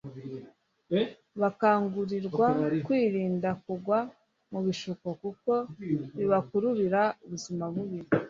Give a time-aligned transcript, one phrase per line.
[1.41, 2.47] bakangurirwa
[2.85, 3.97] kwirinda kugwa
[4.51, 5.51] mu bishuko kuko
[6.17, 7.99] bibakururira ubuzima bubi